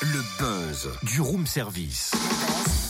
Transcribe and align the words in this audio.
Le 0.00 0.22
buzz 0.38 0.88
du 1.02 1.20
room 1.20 1.46
service. 1.46 2.12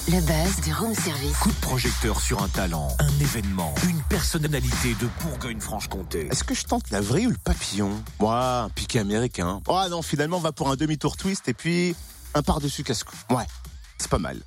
Le 0.09 0.21
buzz 0.21 0.61
du 0.65 0.73
room 0.73 0.95
service. 0.95 1.37
Coup 1.39 1.49
de 1.51 1.55
projecteur 1.57 2.21
sur 2.21 2.41
un 2.41 2.49
talent, 2.49 2.89
un 3.01 3.21
événement, 3.21 3.75
une 3.89 4.01
personnalité 4.03 4.95
de 5.01 5.09
Bourgogne-Franche-Comté. 5.23 6.29
Est-ce 6.31 6.45
que 6.45 6.55
je 6.55 6.65
tente 6.65 6.91
la 6.91 7.01
vraie 7.01 7.27
ou 7.27 7.31
le 7.31 7.37
papillon 7.43 7.91
Ouah, 8.21 8.63
un 8.65 8.69
piqué 8.69 9.01
américain. 9.01 9.61
Oh 9.67 9.83
non, 9.91 10.03
finalement, 10.03 10.37
on 10.37 10.41
va 10.41 10.53
pour 10.53 10.71
un 10.71 10.77
demi-tour 10.77 11.17
twist 11.17 11.49
et 11.49 11.55
puis 11.55 11.97
un 12.35 12.43
par-dessus 12.43 12.85
casse-cou. 12.85 13.17
Ouais, 13.31 13.47
c'est 13.99 14.11
pas 14.11 14.19
mal. 14.21 14.41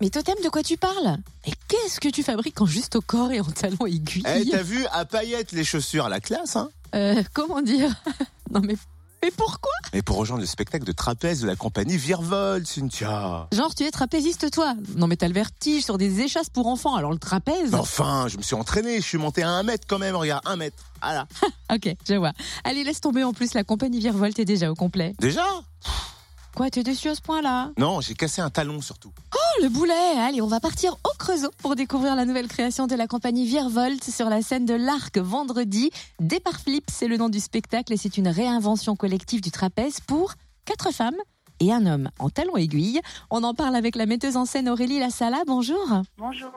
Mais 0.00 0.08
Totem, 0.08 0.36
de 0.42 0.48
quoi 0.48 0.62
tu 0.62 0.78
parles 0.78 1.18
Et 1.44 1.52
qu'est-ce 1.68 2.00
que 2.00 2.08
tu 2.08 2.22
fabriques 2.22 2.60
en 2.62 2.66
juste 2.66 2.96
au 2.96 3.02
corps 3.02 3.32
et 3.32 3.40
en 3.40 3.44
talons 3.44 3.84
aiguilles 3.86 4.22
Eh, 4.26 4.48
t'as 4.50 4.62
vu, 4.62 4.86
à 4.92 5.04
paillettes 5.04 5.52
les 5.52 5.64
chaussures 5.64 6.06
à 6.06 6.08
la 6.08 6.20
classe, 6.20 6.56
hein 6.56 6.70
Euh, 6.94 7.22
comment 7.32 7.62
dire 7.62 7.94
Non 8.50 8.60
mais, 8.60 8.76
mais 9.22 9.30
pourquoi? 9.36 9.70
Et 9.92 10.02
pour 10.02 10.16
rejoindre 10.16 10.40
le 10.40 10.46
spectacle 10.46 10.84
de 10.84 10.92
trapèze 10.92 11.40
de 11.42 11.46
la 11.46 11.56
compagnie 11.56 11.96
Virvol, 11.96 12.66
Cynthia. 12.66 13.48
Genre 13.52 13.74
tu 13.74 13.84
es 13.84 13.90
trapéziste 13.90 14.50
toi? 14.50 14.74
Non 14.96 15.06
mais 15.06 15.16
t'as 15.16 15.28
le 15.28 15.34
vertige 15.34 15.84
sur 15.84 15.98
des 15.98 16.20
échasses 16.20 16.50
pour 16.50 16.66
enfants, 16.66 16.94
alors 16.96 17.12
le 17.12 17.18
trapèze 17.18 17.74
Enfin, 17.74 18.26
je 18.28 18.36
me 18.38 18.42
suis 18.42 18.54
entraîné, 18.54 18.96
je 19.00 19.06
suis 19.06 19.18
monté 19.18 19.42
à 19.42 19.50
un 19.50 19.62
mètre 19.62 19.86
quand 19.88 19.98
même, 19.98 20.16
regarde, 20.16 20.42
un 20.46 20.56
mètre. 20.56 20.76
Voilà. 21.02 21.26
Ok, 21.72 21.94
je 22.08 22.14
vois. 22.14 22.32
Allez, 22.64 22.82
laisse 22.82 23.00
tomber 23.00 23.22
en 23.22 23.32
plus, 23.32 23.54
la 23.54 23.62
compagnie 23.62 24.00
Virevolt 24.00 24.36
est 24.40 24.44
déjà 24.44 24.72
au 24.72 24.74
complet. 24.74 25.14
Déjà? 25.20 25.44
Quoi, 26.60 26.68
t'es 26.68 26.82
dessus 26.82 27.08
à 27.08 27.14
ce 27.14 27.22
point-là 27.22 27.70
Non, 27.78 28.02
j'ai 28.02 28.12
cassé 28.12 28.42
un 28.42 28.50
talon 28.50 28.82
surtout. 28.82 29.10
Oh, 29.34 29.62
le 29.62 29.70
boulet 29.70 29.94
Allez, 30.18 30.42
on 30.42 30.46
va 30.46 30.60
partir 30.60 30.92
au 30.92 31.16
Creusot 31.18 31.50
pour 31.56 31.74
découvrir 31.74 32.14
la 32.14 32.26
nouvelle 32.26 32.48
création 32.48 32.86
de 32.86 32.94
la 32.94 33.06
compagnie 33.06 33.46
Virevolt 33.46 34.04
sur 34.04 34.28
la 34.28 34.42
scène 34.42 34.66
de 34.66 34.74
l'Arc 34.74 35.16
vendredi. 35.16 35.90
Départ 36.20 36.60
Flip, 36.60 36.84
c'est 36.92 37.08
le 37.08 37.16
nom 37.16 37.30
du 37.30 37.40
spectacle 37.40 37.94
et 37.94 37.96
c'est 37.96 38.18
une 38.18 38.28
réinvention 38.28 38.94
collective 38.94 39.40
du 39.40 39.50
trapèze 39.50 40.00
pour 40.06 40.34
quatre 40.66 40.92
femmes 40.92 41.16
et 41.60 41.72
un 41.72 41.86
homme 41.86 42.10
en 42.18 42.30
talons 42.30 42.56
aiguilles. 42.56 43.00
On 43.30 43.44
en 43.44 43.54
parle 43.54 43.76
avec 43.76 43.94
la 43.94 44.06
metteuse 44.06 44.36
en 44.36 44.44
scène 44.44 44.68
Aurélie 44.68 44.98
Lassala. 44.98 45.42
Bonjour. 45.46 45.86
Bonjour. 46.16 46.50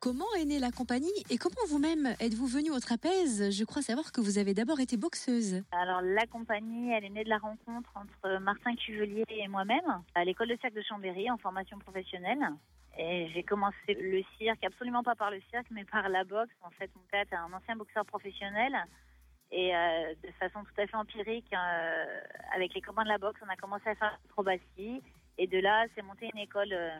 Comment 0.00 0.26
est 0.38 0.44
née 0.44 0.58
la 0.58 0.70
compagnie 0.70 1.08
et 1.30 1.38
comment 1.38 1.54
vous-même 1.68 2.14
êtes-vous 2.20 2.46
venue 2.46 2.70
au 2.70 2.80
trapèze? 2.80 3.50
Je 3.50 3.64
crois 3.64 3.82
savoir 3.82 4.12
que 4.12 4.20
vous 4.20 4.38
avez 4.38 4.54
d'abord 4.54 4.80
été 4.80 4.96
boxeuse. 4.96 5.62
Alors 5.72 6.00
la 6.02 6.26
compagnie, 6.26 6.90
elle 6.90 7.04
est 7.04 7.10
née 7.10 7.24
de 7.24 7.28
la 7.28 7.38
rencontre 7.38 7.90
entre 7.94 8.38
Martin 8.40 8.74
Cuvelier 8.74 9.24
et 9.28 9.48
moi-même 9.48 10.02
à 10.14 10.24
l'école 10.24 10.48
de 10.48 10.56
cirque 10.60 10.74
de 10.74 10.82
Chambéry 10.82 11.30
en 11.30 11.38
formation 11.38 11.78
professionnelle. 11.78 12.40
Et 12.98 13.30
j'ai 13.32 13.44
commencé 13.44 13.94
le 13.94 14.22
cirque, 14.38 14.64
absolument 14.64 15.04
pas 15.04 15.14
par 15.14 15.30
le 15.30 15.40
cirque, 15.50 15.66
mais 15.70 15.84
par 15.84 16.08
la 16.08 16.24
boxe. 16.24 16.52
En 16.62 16.70
fait, 16.70 16.90
mon 16.96 17.02
père 17.12 17.22
était 17.22 17.36
un 17.36 17.52
ancien 17.52 17.76
boxeur 17.76 18.04
professionnel. 18.04 18.74
Et 19.50 19.74
euh, 19.74 20.14
de 20.22 20.30
façon 20.32 20.62
tout 20.62 20.80
à 20.80 20.86
fait 20.86 20.96
empirique, 20.96 21.50
euh, 21.52 22.20
avec 22.54 22.74
les 22.74 22.82
copains 22.82 23.04
de 23.04 23.08
la 23.08 23.18
boxe, 23.18 23.40
on 23.44 23.48
a 23.48 23.56
commencé 23.56 23.88
à 23.88 23.94
faire 23.94 24.18
l'acrobatie. 24.22 25.02
Et 25.38 25.46
de 25.46 25.58
là, 25.58 25.86
c'est 25.94 26.02
monté 26.02 26.28
une 26.32 26.40
école, 26.40 26.72
euh, 26.72 26.90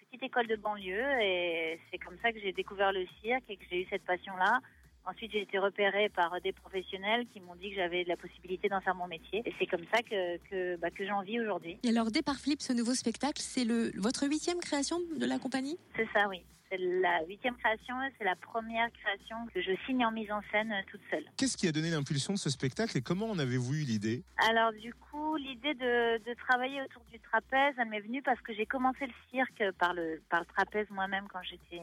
une 0.00 0.06
petite 0.06 0.22
école 0.22 0.46
de 0.46 0.56
banlieue. 0.56 1.20
Et 1.20 1.78
c'est 1.90 1.98
comme 1.98 2.16
ça 2.22 2.32
que 2.32 2.40
j'ai 2.40 2.52
découvert 2.52 2.92
le 2.92 3.06
cirque 3.22 3.44
et 3.48 3.56
que 3.56 3.64
j'ai 3.70 3.82
eu 3.82 3.86
cette 3.90 4.04
passion-là. 4.04 4.60
Ensuite, 5.06 5.32
j'ai 5.32 5.42
été 5.42 5.58
repérée 5.58 6.08
par 6.10 6.40
des 6.40 6.52
professionnels 6.52 7.26
qui 7.32 7.40
m'ont 7.40 7.54
dit 7.56 7.70
que 7.70 7.76
j'avais 7.76 8.04
la 8.04 8.16
possibilité 8.16 8.68
d'en 8.68 8.80
faire 8.80 8.94
mon 8.94 9.06
métier. 9.06 9.42
Et 9.44 9.54
c'est 9.58 9.66
comme 9.66 9.84
ça 9.92 10.02
que, 10.02 10.36
que, 10.48 10.76
bah, 10.76 10.90
que 10.90 11.06
j'en 11.06 11.22
vis 11.22 11.40
aujourd'hui. 11.40 11.78
Et 11.82 11.88
alors, 11.88 12.10
Départ 12.10 12.38
Flip, 12.38 12.60
ce 12.60 12.72
nouveau 12.72 12.94
spectacle, 12.94 13.40
c'est 13.40 13.64
le 13.64 13.90
votre 13.96 14.26
huitième 14.28 14.60
création 14.60 14.98
de 15.16 15.26
la 15.26 15.38
compagnie? 15.38 15.78
C'est 15.96 16.08
ça, 16.12 16.28
oui. 16.28 16.44
C'est 16.70 16.78
la 16.78 17.24
huitième 17.26 17.56
création, 17.56 17.96
c'est 18.16 18.24
la 18.24 18.36
première 18.36 18.92
création 18.92 19.36
que 19.52 19.60
je 19.60 19.72
signe 19.86 20.06
en 20.06 20.12
mise 20.12 20.30
en 20.30 20.40
scène 20.52 20.70
euh, 20.70 20.82
toute 20.88 21.00
seule. 21.10 21.24
Qu'est-ce 21.36 21.56
qui 21.56 21.66
a 21.66 21.72
donné 21.72 21.90
l'impulsion 21.90 22.32
de 22.34 22.38
ce 22.38 22.48
spectacle 22.48 22.96
et 22.96 23.02
comment 23.02 23.28
en 23.28 23.40
avez-vous 23.40 23.74
eu 23.74 23.82
l'idée? 23.82 24.22
Alors 24.48 24.72
du 24.72 24.94
coup, 24.94 25.34
l'idée 25.34 25.74
de, 25.74 26.18
de 26.18 26.34
travailler 26.34 26.80
autour 26.82 27.02
du 27.10 27.18
trapèze, 27.18 27.74
elle 27.76 27.88
m'est 27.88 28.00
venue 28.00 28.22
parce 28.22 28.40
que 28.42 28.54
j'ai 28.54 28.66
commencé 28.66 29.04
le 29.04 29.12
cirque 29.32 29.72
par 29.78 29.94
le, 29.94 30.22
par 30.30 30.40
le 30.40 30.46
trapèze 30.46 30.88
moi-même 30.90 31.26
quand 31.32 31.42
j'étais 31.42 31.82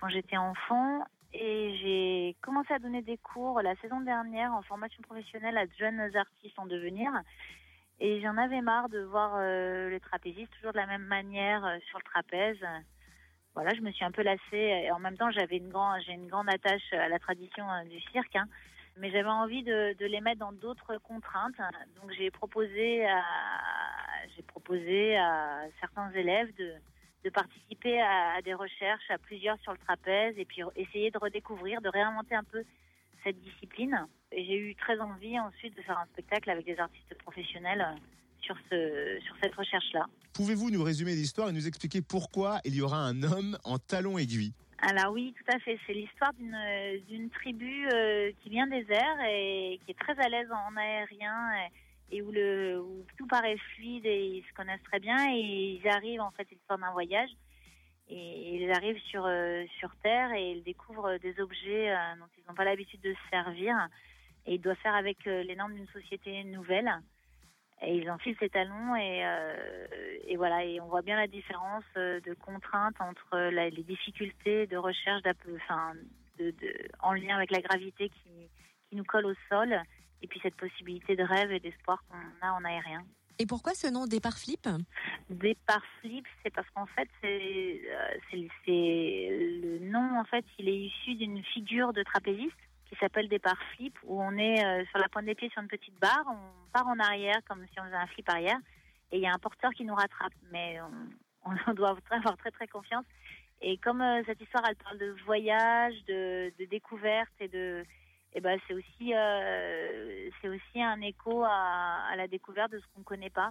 quand 0.00 0.08
j'étais 0.08 0.36
enfant 0.36 1.02
et 1.32 1.76
j'ai 1.76 2.36
commencé 2.40 2.72
à 2.72 2.78
donner 2.78 3.02
des 3.02 3.18
cours 3.18 3.60
la 3.62 3.74
saison 3.76 4.00
dernière 4.00 4.52
en 4.52 4.62
formation 4.62 5.02
professionnelle 5.02 5.58
à 5.58 5.66
de 5.66 5.72
jeunes 5.78 6.00
artistes 6.16 6.58
en 6.58 6.66
devenir. 6.66 7.10
Et 7.98 8.20
j'en 8.20 8.36
avais 8.36 8.60
marre 8.60 8.88
de 8.88 9.00
voir 9.00 9.36
euh, 9.36 9.88
les 9.88 10.00
trapézistes 10.00 10.52
toujours 10.52 10.72
de 10.72 10.76
la 10.76 10.86
même 10.86 11.04
manière 11.04 11.64
euh, 11.64 11.78
sur 11.88 11.98
le 11.98 12.04
trapèze. 12.04 12.58
Voilà, 13.54 13.74
je 13.74 13.80
me 13.80 13.90
suis 13.90 14.04
un 14.04 14.10
peu 14.10 14.22
lassée 14.22 14.40
et 14.52 14.90
en 14.90 14.98
même 14.98 15.16
temps 15.16 15.30
j'avais 15.30 15.56
une 15.56 15.70
grande, 15.70 16.00
j'ai 16.04 16.12
une 16.12 16.28
grande 16.28 16.48
attache 16.50 16.92
à 16.92 17.08
la 17.08 17.18
tradition 17.18 17.70
euh, 17.70 17.84
du 17.84 17.98
cirque, 18.12 18.36
hein. 18.36 18.46
mais 18.98 19.10
j'avais 19.10 19.28
envie 19.28 19.62
de, 19.62 19.94
les 19.98 20.20
mettre 20.20 20.40
dans 20.40 20.52
d'autres 20.52 20.98
contraintes. 20.98 21.56
Donc 22.00 22.12
j'ai 22.18 22.30
proposé 22.30 23.06
j'ai 24.36 24.42
proposé 24.42 25.16
à 25.16 25.62
certains 25.80 26.10
élèves 26.12 26.54
de, 26.56 26.74
de 27.26 27.30
participer 27.30 28.00
à, 28.00 28.36
à, 28.36 28.42
des 28.42 28.54
recherches, 28.54 29.10
à 29.10 29.18
plusieurs 29.18 29.58
sur 29.60 29.72
le 29.72 29.78
trapèze 29.78 30.34
et 30.38 30.44
puis 30.44 30.62
essayer 30.76 31.10
de 31.10 31.18
redécouvrir, 31.18 31.80
de 31.80 31.88
réinventer 31.88 32.36
un 32.36 32.44
peu 32.44 32.62
cette 33.24 33.40
discipline. 33.40 34.06
Et 34.30 34.44
j'ai 34.44 34.56
eu 34.56 34.74
très 34.76 34.98
envie 35.00 35.38
ensuite 35.38 35.76
de 35.76 35.82
faire 35.82 35.98
un 35.98 36.06
spectacle 36.06 36.48
avec 36.50 36.64
des 36.64 36.78
artistes 36.78 37.14
professionnels 37.18 37.84
sur, 38.40 38.56
ce, 38.70 39.18
sur 39.24 39.34
cette 39.42 39.54
recherche-là. 39.54 40.06
Pouvez-vous 40.34 40.70
nous 40.70 40.84
résumer 40.84 41.14
l'histoire 41.14 41.48
et 41.48 41.52
nous 41.52 41.66
expliquer 41.66 42.00
pourquoi 42.00 42.60
il 42.64 42.76
y 42.76 42.80
aura 42.80 42.98
un 42.98 43.22
homme 43.24 43.58
en 43.64 43.78
talons 43.78 44.18
aiguilles? 44.18 44.54
Alors 44.78 45.12
oui, 45.14 45.34
tout 45.36 45.56
à 45.56 45.58
fait. 45.58 45.78
C'est 45.86 45.94
l'histoire 45.94 46.32
d'une 46.34 46.56
d'une 47.08 47.30
tribu 47.30 47.88
euh, 47.88 48.30
qui 48.42 48.50
vient 48.50 48.66
des 48.66 48.86
airs 48.90 49.20
et 49.26 49.80
qui 49.84 49.90
est 49.90 49.98
très 49.98 50.16
à 50.20 50.28
l'aise 50.28 50.50
en 50.52 50.76
aérien 50.76 51.50
et, 51.54 51.70
et 52.10 52.22
où, 52.22 53.04
tout 53.16 53.26
paraît 53.26 53.56
fluide 53.74 54.06
et 54.06 54.38
ils 54.38 54.44
se 54.44 54.52
connaissent 54.54 54.82
très 54.84 55.00
bien. 55.00 55.16
Et 55.32 55.80
ils 55.80 55.88
arrivent 55.88 56.20
en 56.20 56.30
fait, 56.30 56.46
ils 56.50 56.58
sortent 56.68 56.80
d'un 56.80 56.92
voyage. 56.92 57.30
Et 58.08 58.56
ils 58.56 58.70
arrivent 58.70 59.00
sur 59.10 59.26
euh, 59.26 59.64
sur 59.78 59.90
terre 59.96 60.32
et 60.32 60.52
ils 60.52 60.62
découvrent 60.62 61.18
des 61.18 61.40
objets 61.40 61.90
euh, 61.90 61.96
dont 62.20 62.28
ils 62.38 62.44
n'ont 62.48 62.54
pas 62.54 62.64
l'habitude 62.64 63.00
de 63.00 63.12
se 63.12 63.30
servir. 63.30 63.74
Et 64.46 64.54
ils 64.54 64.60
doivent 64.60 64.76
faire 64.76 64.94
avec 64.94 65.26
euh, 65.26 65.42
les 65.42 65.56
normes 65.56 65.74
d'une 65.74 65.88
société 65.88 66.44
nouvelle. 66.44 66.90
Et 67.82 67.96
ils 67.96 68.08
enfilent 68.10 68.36
ces 68.38 68.48
talons 68.48 68.96
et, 68.96 70.36
voilà. 70.36 70.64
Et 70.64 70.80
on 70.80 70.86
voit 70.86 71.02
bien 71.02 71.16
la 71.16 71.26
différence 71.26 71.84
de 71.94 72.34
contraintes 72.34 72.98
entre 73.00 73.50
les 73.50 73.82
difficultés 73.82 74.66
de 74.66 74.78
recherche 74.78 75.22
en 77.00 77.12
lien 77.12 77.36
avec 77.36 77.50
la 77.50 77.60
gravité 77.60 78.08
qui 78.08 78.48
nous 78.92 79.04
colle 79.04 79.26
au 79.26 79.34
sol 79.50 79.78
et 80.22 80.26
puis 80.26 80.40
cette 80.42 80.56
possibilité 80.56 81.16
de 81.16 81.22
rêve 81.22 81.52
et 81.52 81.60
d'espoir 81.60 82.02
qu'on 82.08 82.46
a 82.46 82.52
en 82.52 82.64
aérien. 82.64 83.04
Et 83.38 83.46
pourquoi 83.46 83.74
ce 83.74 83.86
nom 83.86 84.06
Départ 84.06 84.38
Flip? 84.38 84.66
Départ 85.28 85.82
Flip, 86.00 86.26
c'est 86.42 86.50
parce 86.50 86.68
qu'en 86.70 86.86
fait, 86.86 87.08
c'est, 87.20 87.82
c'est, 88.30 89.28
le 89.62 89.78
nom, 89.80 90.18
en 90.18 90.24
fait, 90.24 90.44
il 90.58 90.68
est 90.68 90.86
issu 90.86 91.16
d'une 91.16 91.42
figure 91.44 91.92
de 91.92 92.02
trapéziste 92.02 92.56
qui 92.88 92.96
s'appelle 92.96 93.28
départ 93.28 93.58
flip, 93.74 93.98
où 94.04 94.22
on 94.22 94.38
est 94.38 94.64
euh, 94.64 94.84
sur 94.90 94.98
la 95.00 95.08
pointe 95.08 95.26
des 95.26 95.34
pieds 95.34 95.50
sur 95.50 95.60
une 95.60 95.68
petite 95.68 95.98
barre, 95.98 96.24
on 96.28 96.70
part 96.72 96.86
en 96.86 96.98
arrière 97.00 97.40
comme 97.48 97.64
si 97.72 97.80
on 97.80 97.84
faisait 97.84 97.96
un 97.96 98.06
flip 98.06 98.28
arrière, 98.28 98.58
et 99.10 99.16
il 99.16 99.22
y 99.22 99.26
a 99.26 99.32
un 99.34 99.38
porteur 99.38 99.72
qui 99.72 99.84
nous 99.84 99.94
rattrape. 99.94 100.32
Mais 100.52 100.78
on, 100.80 101.50
on 101.66 101.74
doit 101.74 101.96
avoir 102.10 102.36
très 102.36 102.52
très 102.52 102.68
confiance. 102.68 103.04
Et 103.60 103.76
comme 103.78 104.02
euh, 104.02 104.22
cette 104.26 104.40
histoire, 104.40 104.64
elle 104.68 104.76
parle 104.76 104.98
de 104.98 105.16
voyage, 105.24 105.94
de, 106.06 106.52
de 106.58 106.64
découverte 106.66 107.32
et 107.40 107.48
de, 107.48 107.84
et 108.36 108.40
ben 108.40 108.56
c'est 108.68 108.74
aussi 108.74 109.14
euh, 109.14 110.28
c'est 110.40 110.48
aussi 110.48 110.82
un 110.82 111.00
écho 111.00 111.42
à, 111.42 112.10
à, 112.12 112.16
la 112.16 112.28
découverte 112.28 112.70
de 112.70 112.78
ce 112.78 112.84
qu'on 112.94 113.02
connaît 113.02 113.30
pas 113.30 113.50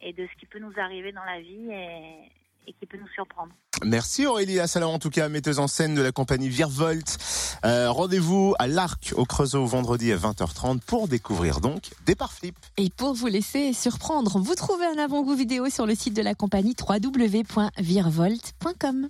et 0.00 0.12
de 0.12 0.26
ce 0.26 0.34
qui 0.38 0.44
peut 0.46 0.58
nous 0.58 0.72
arriver 0.76 1.12
dans 1.12 1.24
la 1.24 1.40
vie 1.40 1.70
et, 1.70 2.30
et 2.66 2.72
qui 2.72 2.86
peut 2.86 2.98
nous 2.98 3.06
surprendre. 3.14 3.52
Merci 3.84 4.26
Aurélie 4.26 4.58
Assalan, 4.58 4.92
en 4.92 4.98
tout 4.98 5.10
cas 5.10 5.28
metteuse 5.28 5.60
en 5.60 5.68
scène 5.68 5.94
de 5.94 6.02
la 6.02 6.10
compagnie 6.10 6.48
Virvolt. 6.48 7.18
Euh, 7.64 7.88
Rendez-vous 7.90 8.56
à 8.58 8.66
l'Arc 8.66 9.14
au 9.16 9.24
Creusot 9.24 9.64
vendredi 9.64 10.12
à 10.12 10.16
20h30 10.16 10.80
pour 10.80 11.06
découvrir 11.06 11.60
donc 11.60 11.90
Départ 12.04 12.32
Flip. 12.32 12.56
Et 12.78 12.90
pour 12.90 13.14
vous 13.14 13.28
laisser 13.28 13.72
surprendre, 13.74 14.40
vous 14.40 14.56
trouvez 14.56 14.86
un 14.86 14.98
avant-goût 14.98 15.36
vidéo 15.36 15.70
sur 15.70 15.86
le 15.86 15.94
site 15.94 16.14
de 16.14 16.22
la 16.22 16.34
compagnie 16.34 16.74
www.virvolt.com. 16.80 19.08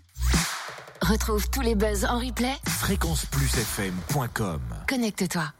Retrouve 1.09 1.49
tous 1.51 1.61
les 1.61 1.77
buzz 1.77 2.05
en 2.05 2.19
replay. 2.19 2.55
Fréquenceplusfm.com. 2.67 4.61
Connecte-toi. 4.89 5.53